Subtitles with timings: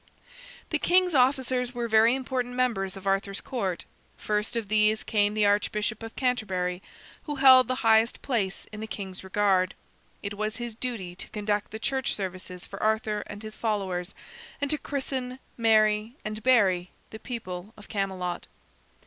[0.71, 3.85] The king's officers were very important members of Arthur's court.
[4.17, 6.81] First of these came the Archbishop of Canterbury,
[7.25, 9.75] who held the highest place in the king's regard.
[10.23, 14.15] It was his duty to conduct the church services for Arthur and his followers,
[14.59, 18.47] and to christen, marry, and bury the people of Camelot.